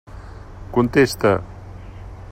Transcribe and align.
Contesta! 0.75 1.31